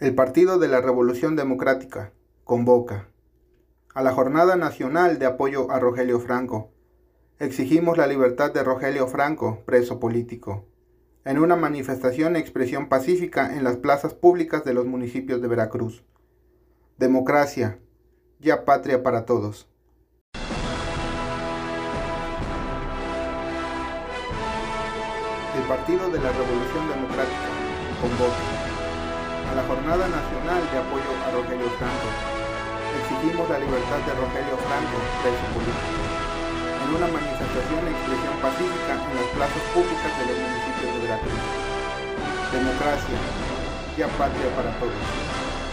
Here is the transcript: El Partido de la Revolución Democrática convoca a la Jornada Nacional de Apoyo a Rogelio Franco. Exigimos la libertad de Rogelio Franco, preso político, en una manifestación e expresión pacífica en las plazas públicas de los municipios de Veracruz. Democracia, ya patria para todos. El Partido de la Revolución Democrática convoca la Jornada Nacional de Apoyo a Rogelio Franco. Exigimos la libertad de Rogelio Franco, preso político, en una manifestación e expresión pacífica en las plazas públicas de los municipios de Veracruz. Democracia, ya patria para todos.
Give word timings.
El 0.00 0.14
Partido 0.14 0.60
de 0.60 0.68
la 0.68 0.80
Revolución 0.80 1.34
Democrática 1.34 2.12
convoca 2.44 3.08
a 3.92 4.00
la 4.00 4.12
Jornada 4.12 4.54
Nacional 4.54 5.18
de 5.18 5.26
Apoyo 5.26 5.72
a 5.72 5.80
Rogelio 5.80 6.20
Franco. 6.20 6.70
Exigimos 7.40 7.98
la 7.98 8.06
libertad 8.06 8.52
de 8.52 8.62
Rogelio 8.62 9.08
Franco, 9.08 9.64
preso 9.66 9.98
político, 9.98 10.66
en 11.24 11.40
una 11.40 11.56
manifestación 11.56 12.36
e 12.36 12.38
expresión 12.38 12.88
pacífica 12.88 13.56
en 13.56 13.64
las 13.64 13.76
plazas 13.76 14.14
públicas 14.14 14.64
de 14.64 14.72
los 14.72 14.86
municipios 14.86 15.42
de 15.42 15.48
Veracruz. 15.48 16.04
Democracia, 16.96 17.80
ya 18.38 18.64
patria 18.64 19.02
para 19.02 19.24
todos. 19.24 19.68
El 25.56 25.66
Partido 25.66 26.08
de 26.08 26.20
la 26.20 26.30
Revolución 26.30 26.88
Democrática 26.88 27.48
convoca 28.00 28.57
la 29.58 29.64
Jornada 29.66 30.06
Nacional 30.06 30.62
de 30.70 30.78
Apoyo 30.78 31.10
a 31.26 31.34
Rogelio 31.34 31.66
Franco. 31.82 32.08
Exigimos 32.94 33.42
la 33.50 33.58
libertad 33.58 33.98
de 34.06 34.14
Rogelio 34.14 34.54
Franco, 34.54 34.96
preso 35.18 35.46
político, 35.50 35.98
en 36.78 36.88
una 36.94 37.08
manifestación 37.10 37.82
e 37.82 37.90
expresión 37.90 38.34
pacífica 38.38 38.94
en 39.02 39.14
las 39.18 39.28
plazas 39.34 39.64
públicas 39.74 40.12
de 40.14 40.24
los 40.30 40.38
municipios 40.38 40.90
de 40.94 40.98
Veracruz. 41.02 41.42
Democracia, 42.54 43.18
ya 43.98 44.06
patria 44.14 44.46
para 44.54 44.70
todos. 44.78 45.67